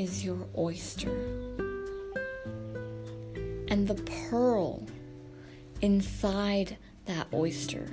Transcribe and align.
is 0.00 0.24
your 0.24 0.48
oyster. 0.56 1.14
And 3.68 3.86
the 3.86 4.02
pearl 4.30 4.86
inside 5.82 6.78
that 7.04 7.26
oyster 7.34 7.86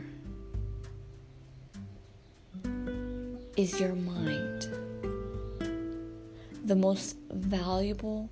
is 3.57 3.77
your 3.77 3.93
mind. 3.93 4.69
The 6.63 6.77
most 6.77 7.17
valuable 7.29 8.29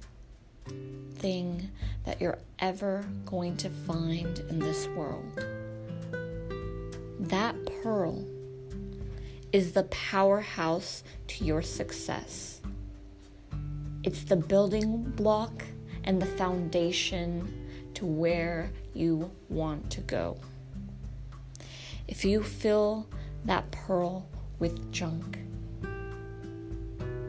thing 1.15 1.69
that 2.05 2.21
you're 2.21 2.39
ever 2.59 3.05
going 3.25 3.57
to 3.57 3.69
find 3.69 4.39
in 4.39 4.59
this 4.59 4.87
world. 4.87 5.45
That 7.19 7.57
pearl 7.83 8.25
is 9.51 9.73
the 9.73 9.83
powerhouse 9.83 11.03
to 11.27 11.43
your 11.43 11.61
success. 11.61 12.61
It's 14.05 14.23
the 14.23 14.35
building 14.35 15.01
block 15.15 15.63
and 16.03 16.21
the 16.21 16.27
foundation 16.27 17.67
to 17.95 18.05
where 18.05 18.69
you 18.93 19.31
want 19.49 19.89
to 19.89 20.01
go. 20.01 20.37
If 22.07 22.23
you 22.23 22.43
fill 22.43 23.07
that 23.45 23.71
pearl 23.71 24.27
with 24.59 24.91
junk, 24.91 25.39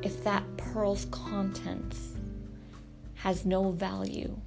if 0.02 0.22
that 0.24 0.44
pearl's 0.58 1.06
contents 1.06 2.12
has 3.14 3.46
no 3.46 3.70
value, 3.70 4.38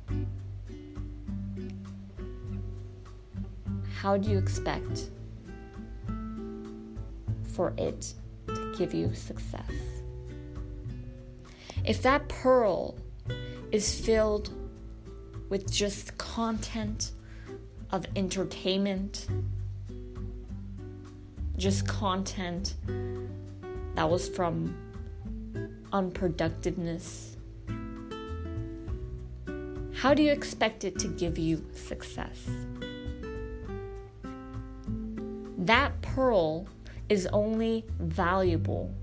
how 3.96 4.18
do 4.18 4.30
you 4.30 4.38
expect 4.38 5.10
for 7.42 7.74
it 7.80 8.14
to 8.46 8.76
give 8.78 8.94
you 8.94 9.16
success? 9.16 9.99
If 11.84 12.02
that 12.04 12.28
pearl 12.28 12.98
is 13.72 14.00
filled 14.00 14.52
with 15.50 15.72
just 15.72 16.18
content 16.18 17.12
of 17.92 18.06
entertainment, 18.16 19.28
just 21.58 21.88
content 21.88 22.76
that 23.96 24.10
was 24.10 24.30
from 24.30 24.76
unproductiveness, 25.92 27.36
how 29.96 30.14
do 30.14 30.24
you 30.24 30.32
expect 30.32 30.84
it 30.84 30.98
to 31.00 31.08
give 31.08 31.38
you 31.38 31.66
success? 31.74 32.48
That 35.58 36.02
pearl 36.02 36.68
is 37.10 37.28
only 37.28 37.86
valuable 38.00 38.94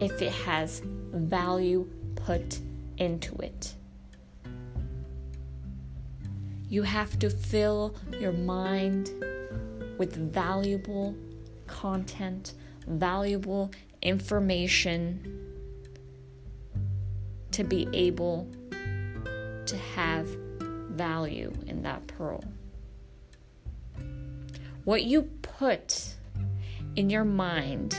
if 0.00 0.20
it 0.22 0.32
has 0.32 0.82
value 0.84 1.88
put 2.16 2.60
into 2.98 3.34
it. 3.36 3.74
You 6.68 6.82
have 6.82 7.18
to 7.20 7.30
fill 7.30 7.94
your 8.18 8.32
mind 8.32 9.10
with 9.98 10.16
valuable 10.32 11.14
content, 11.66 12.54
valuable 12.86 13.70
information 14.02 15.46
to 17.52 17.64
be 17.64 17.88
able 17.92 18.48
to 18.70 19.76
have 19.94 20.26
value 20.90 21.52
in 21.66 21.82
that 21.82 22.06
pearl. 22.06 22.44
What 24.84 25.04
you 25.04 25.22
put 25.42 26.14
in 26.96 27.10
your 27.10 27.24
mind 27.24 27.96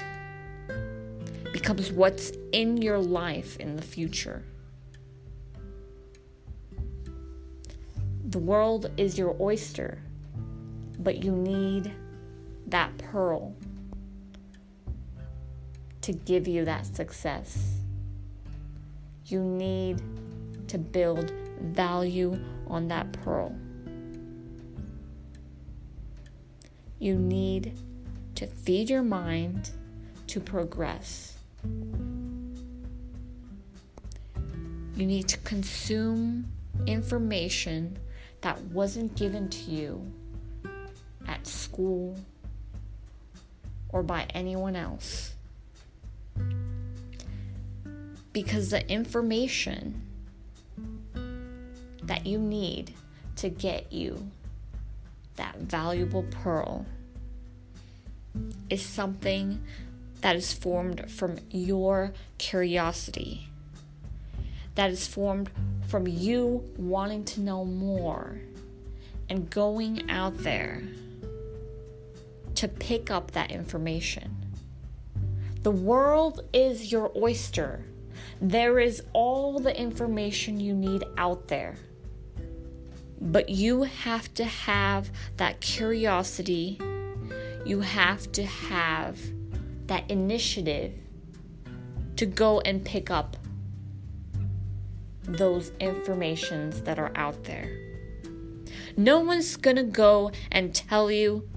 becomes 1.53 1.91
what's 1.91 2.31
in 2.51 2.77
your 2.77 2.99
life 2.99 3.57
in 3.57 3.75
the 3.75 3.81
future. 3.81 4.43
The 8.25 8.39
world 8.39 8.91
is 8.97 9.17
your 9.17 9.35
oyster, 9.39 9.99
but 10.99 11.23
you 11.23 11.31
need 11.31 11.91
that 12.67 12.97
pearl 12.97 13.55
to 16.01 16.13
give 16.13 16.47
you 16.47 16.65
that 16.65 16.85
success. 16.85 17.75
You 19.25 19.41
need 19.41 20.01
to 20.67 20.77
build 20.77 21.31
value 21.61 22.39
on 22.67 22.87
that 22.89 23.11
pearl. 23.13 23.55
You 26.99 27.15
need 27.15 27.77
to 28.35 28.47
feed 28.47 28.89
your 28.89 29.03
mind 29.03 29.71
to 30.27 30.39
progress. 30.39 31.36
You 34.95 35.05
need 35.05 35.27
to 35.27 35.37
consume 35.39 36.47
information 36.85 37.97
that 38.41 38.61
wasn't 38.65 39.15
given 39.15 39.49
to 39.49 39.71
you 39.71 40.11
at 41.27 41.45
school 41.45 42.17
or 43.89 44.03
by 44.03 44.25
anyone 44.33 44.75
else. 44.75 45.33
Because 48.33 48.69
the 48.69 48.87
information 48.89 50.01
that 52.03 52.25
you 52.25 52.37
need 52.37 52.93
to 53.35 53.49
get 53.49 53.91
you 53.91 54.31
that 55.35 55.57
valuable 55.57 56.23
pearl 56.23 56.85
is 58.69 58.83
something 58.83 59.63
that 60.27 60.35
is 60.35 60.51
formed 60.51 61.09
from 61.09 61.37
your 61.51 62.11
curiosity, 62.37 63.47
that 64.75 64.91
is 64.91 65.07
formed 65.07 65.49
from 65.87 66.05
you 66.05 66.69
wanting 66.75 67.23
to 67.23 67.39
know 67.39 67.63
more 67.63 68.37
and 69.29 69.49
going 69.49 70.09
out 70.09 70.37
there 70.39 70.83
to 72.55 72.67
pick 72.67 73.09
up 73.09 73.31
that 73.31 73.51
information. 73.51 74.35
The 75.63 75.71
world 75.71 76.41
is 76.51 76.91
your 76.91 77.09
oyster. 77.15 77.85
There 78.41 78.79
is 78.79 79.01
all 79.13 79.59
the 79.59 79.79
information 79.79 80.59
you 80.59 80.73
need 80.73 81.05
out 81.17 81.47
there. 81.47 81.77
But 83.21 83.47
you 83.47 83.83
have 83.83 84.33
to 84.33 84.43
have 84.43 85.09
that 85.37 85.61
curiosity. 85.61 86.81
You 87.65 87.79
have 87.79 88.29
to 88.33 88.43
have 88.43 89.17
that 89.87 90.09
initiative 90.09 90.93
to 92.15 92.25
go 92.25 92.59
and 92.61 92.83
pick 92.83 93.09
up 93.09 93.37
those 95.23 95.71
informations 95.79 96.81
that 96.81 96.97
are 96.97 97.11
out 97.15 97.43
there. 97.43 97.69
No 98.95 99.19
one's 99.19 99.55
going 99.55 99.75
to 99.75 99.83
go 99.83 100.31
and 100.51 100.73
tell 100.73 101.11
you 101.11 101.47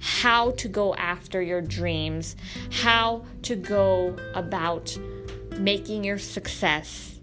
how 0.00 0.52
to 0.52 0.68
go 0.68 0.94
after 0.94 1.42
your 1.42 1.60
dreams, 1.60 2.36
how 2.70 3.24
to 3.42 3.56
go 3.56 4.16
about 4.34 4.96
making 5.58 6.04
your 6.04 6.18
success. 6.18 7.18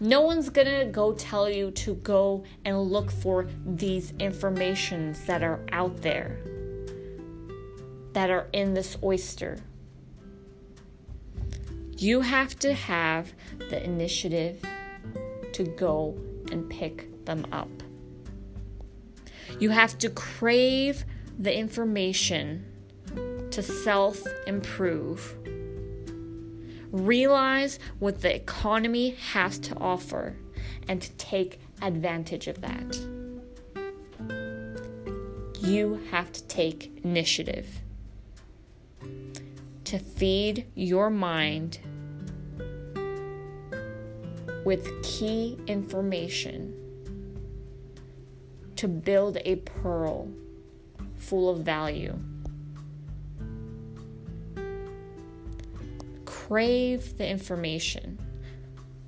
No 0.00 0.22
one's 0.22 0.48
gonna 0.48 0.86
go 0.86 1.12
tell 1.12 1.50
you 1.50 1.70
to 1.72 1.94
go 1.96 2.44
and 2.64 2.80
look 2.80 3.10
for 3.10 3.46
these 3.66 4.14
informations 4.18 5.26
that 5.26 5.42
are 5.42 5.60
out 5.72 6.00
there, 6.00 6.38
that 8.12 8.30
are 8.30 8.48
in 8.52 8.74
this 8.74 8.96
oyster. 9.02 9.58
You 11.96 12.22
have 12.22 12.58
to 12.60 12.72
have 12.72 13.32
the 13.68 13.82
initiative 13.84 14.64
to 15.52 15.64
go 15.64 16.16
and 16.50 16.68
pick 16.68 17.24
them 17.26 17.46
up. 17.52 17.68
You 19.58 19.70
have 19.70 19.98
to 19.98 20.08
crave 20.08 21.04
the 21.38 21.54
information 21.54 22.64
to 23.50 23.62
self 23.62 24.22
improve. 24.46 25.36
Realize 26.90 27.78
what 27.98 28.22
the 28.22 28.34
economy 28.34 29.10
has 29.32 29.58
to 29.58 29.76
offer 29.76 30.36
and 30.88 31.00
to 31.02 31.10
take 31.12 31.60
advantage 31.82 32.48
of 32.48 32.60
that. 32.62 32.96
You 35.60 36.00
have 36.10 36.32
to 36.32 36.42
take 36.44 36.90
initiative 37.04 37.82
to 39.90 39.98
feed 39.98 40.64
your 40.76 41.10
mind 41.10 41.80
with 44.64 44.88
key 45.02 45.58
information 45.66 46.72
to 48.76 48.86
build 48.86 49.36
a 49.44 49.56
pearl 49.56 50.28
full 51.16 51.50
of 51.50 51.64
value. 51.64 52.16
Crave 56.24 57.16
the 57.16 57.28
information. 57.28 58.16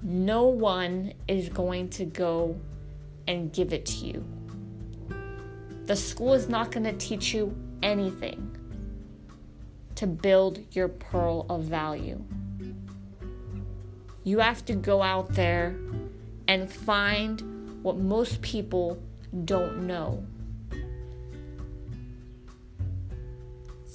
No 0.02 0.46
one 0.46 1.12
is 1.28 1.48
going 1.48 1.90
to 1.90 2.04
go 2.04 2.58
and 3.28 3.52
give 3.52 3.72
it 3.72 3.86
to 3.86 4.04
you. 4.04 4.24
The 5.84 5.94
school 5.94 6.34
is 6.34 6.48
not 6.48 6.72
going 6.72 6.84
to 6.86 6.92
teach 6.94 7.32
you 7.32 7.54
anything 7.84 8.51
to 9.96 10.06
build 10.06 10.60
your 10.72 10.88
pearl 10.88 11.46
of 11.48 11.64
value. 11.64 12.22
You 14.24 14.38
have 14.38 14.64
to 14.66 14.74
go 14.74 15.02
out 15.02 15.34
there 15.34 15.76
and 16.46 16.70
find 16.72 17.82
what 17.82 17.96
most 17.96 18.40
people 18.42 19.02
don't 19.44 19.86
know. 19.86 20.24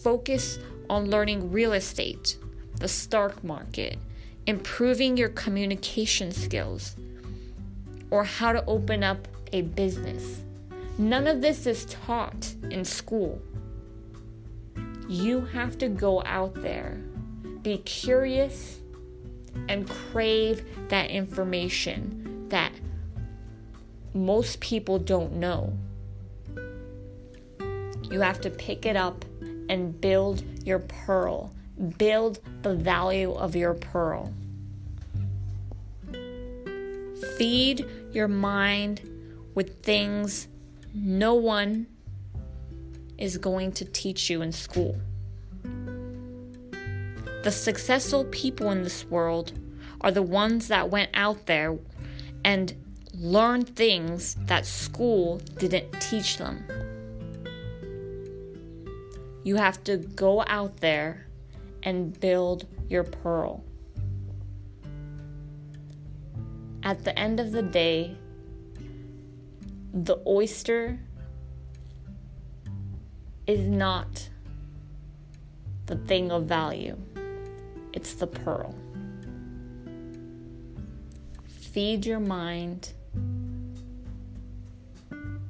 Focus 0.03 0.59
on 0.89 1.09
learning 1.09 1.51
real 1.51 1.73
estate, 1.73 2.37
the 2.79 2.87
stock 2.87 3.43
market, 3.43 3.97
improving 4.45 5.17
your 5.17 5.29
communication 5.29 6.31
skills, 6.31 6.95
or 8.09 8.23
how 8.23 8.53
to 8.53 8.63
open 8.65 9.03
up 9.03 9.27
a 9.51 9.61
business. 9.61 10.41
None 10.97 11.27
of 11.27 11.41
this 11.41 11.65
is 11.65 11.85
taught 11.85 12.53
in 12.71 12.83
school. 12.83 13.41
You 15.07 15.45
have 15.45 15.77
to 15.77 15.87
go 15.87 16.21
out 16.25 16.53
there, 16.55 16.99
be 17.61 17.77
curious, 17.79 18.79
and 19.69 19.89
crave 19.89 20.65
that 20.89 21.09
information 21.09 22.47
that 22.49 22.73
most 24.13 24.59
people 24.59 24.99
don't 24.99 25.33
know. 25.33 25.77
You 28.09 28.21
have 28.21 28.41
to 28.41 28.49
pick 28.49 28.85
it 28.85 28.95
up 28.95 29.23
and 29.69 29.99
build 29.99 30.43
your 30.65 30.79
pearl. 30.79 31.53
Build 31.97 32.39
the 32.61 32.73
value 32.73 33.33
of 33.33 33.55
your 33.55 33.75
pearl. 33.75 34.33
Feed 37.37 37.85
your 38.11 38.27
mind 38.27 39.01
with 39.53 39.83
things 39.83 40.47
no 40.93 41.33
one 41.33 41.87
is 43.17 43.37
going 43.37 43.71
to 43.73 43.85
teach 43.85 44.29
you 44.29 44.41
in 44.41 44.51
school. 44.51 44.99
The 47.43 47.51
successful 47.51 48.25
people 48.25 48.71
in 48.71 48.83
this 48.83 49.05
world 49.05 49.53
are 50.01 50.11
the 50.11 50.21
ones 50.21 50.67
that 50.67 50.89
went 50.89 51.09
out 51.13 51.45
there 51.45 51.77
and 52.43 52.73
learned 53.13 53.75
things 53.75 54.35
that 54.45 54.65
school 54.65 55.37
didn't 55.57 55.91
teach 56.01 56.37
them. 56.37 56.63
You 59.43 59.55
have 59.55 59.83
to 59.85 59.97
go 59.97 60.43
out 60.45 60.77
there 60.77 61.27
and 61.83 62.19
build 62.19 62.67
your 62.89 63.03
pearl. 63.03 63.63
At 66.83 67.03
the 67.03 67.17
end 67.17 67.39
of 67.39 67.51
the 67.51 67.61
day, 67.61 68.17
the 69.93 70.17
oyster 70.27 70.99
is 73.47 73.65
not 73.65 74.27
the 75.85 75.95
thing 75.95 76.31
of 76.31 76.43
value, 76.43 76.97
it's 77.93 78.13
the 78.13 78.27
pearl. 78.27 78.75
Feed 81.47 82.05
your 82.05 82.19
mind 82.19 82.91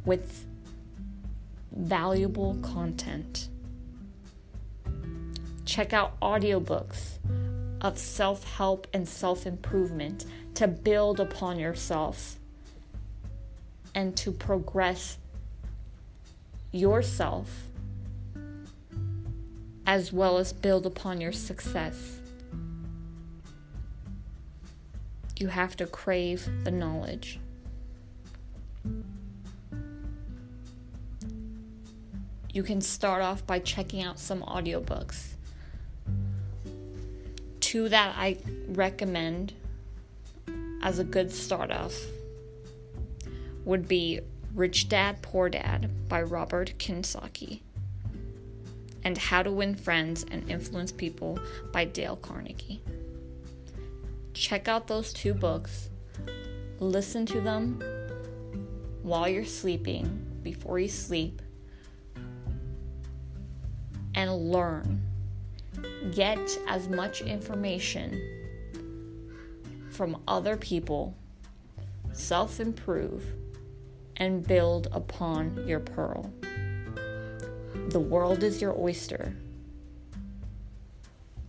with 0.05 0.45
valuable 1.71 2.55
content. 2.61 3.49
Check 5.65 5.91
out 5.91 6.19
audiobooks 6.19 7.17
of 7.81 7.97
self 7.97 8.43
help 8.55 8.87
and 8.93 9.07
self 9.07 9.47
improvement 9.47 10.25
to 10.55 10.67
build 10.67 11.19
upon 11.19 11.59
yourself 11.59 12.37
and 13.95 14.15
to 14.17 14.31
progress 14.31 15.17
yourself 16.71 17.67
as 19.87 20.13
well 20.13 20.37
as 20.37 20.53
build 20.53 20.85
upon 20.85 21.19
your 21.19 21.31
success. 21.31 22.19
You 25.39 25.47
have 25.47 25.75
to 25.77 25.87
crave 25.87 26.47
the 26.63 26.71
knowledge. 26.71 27.39
You 32.53 32.61
can 32.61 32.81
start 32.81 33.23
off 33.23 33.47
by 33.47 33.57
checking 33.57 34.03
out 34.03 34.19
some 34.19 34.41
audiobooks 34.41 35.37
two 37.67 37.89
that 37.89 38.15
I 38.17 38.37
recommend 38.69 39.51
as 40.81 40.99
a 40.99 41.03
good 41.03 41.29
start 41.29 41.69
off 41.69 41.93
would 43.65 43.89
be 43.89 44.21
Rich 44.55 44.87
Dad 44.87 45.21
Poor 45.21 45.49
Dad 45.49 46.07
by 46.07 46.21
Robert 46.21 46.75
Kiyosaki 46.79 47.59
and 49.07 49.17
How 49.17 49.41
to 49.41 49.49
Win 49.49 49.73
Friends 49.73 50.25
and 50.31 50.51
Influence 50.51 50.91
People 50.91 51.39
by 51.71 51.85
Dale 51.85 52.17
Carnegie. 52.17 52.81
Check 54.33 54.67
out 54.67 54.87
those 54.87 55.13
two 55.13 55.33
books, 55.33 55.87
listen 56.81 57.25
to 57.27 57.39
them 57.39 57.81
while 59.03 59.29
you're 59.29 59.45
sleeping, 59.45 60.25
before 60.43 60.77
you 60.77 60.89
sleep, 60.89 61.41
and 64.13 64.51
learn 64.51 65.01
get 66.11 66.59
as 66.67 66.89
much 66.89 67.21
information 67.21 68.21
from 69.89 70.21
other 70.27 70.57
people, 70.57 71.15
self 72.11 72.59
improve, 72.59 73.23
and 74.17 74.45
build 74.45 74.89
upon 74.91 75.65
your 75.65 75.79
pearl. 75.79 76.29
The 77.89 77.99
world 77.99 78.43
is 78.43 78.61
your 78.61 78.77
oyster, 78.77 79.35